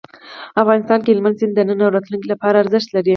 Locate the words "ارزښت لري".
2.63-3.09